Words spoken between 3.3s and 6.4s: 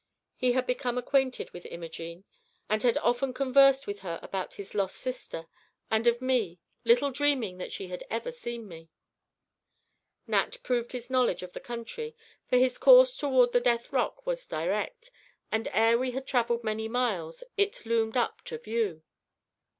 conversed with her about her lost sister, and of